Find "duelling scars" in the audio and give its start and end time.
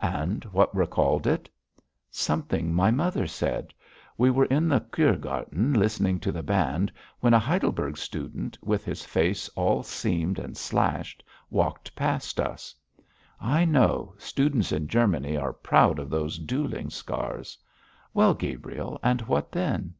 16.38-17.58